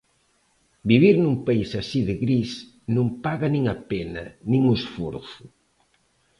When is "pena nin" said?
3.91-4.61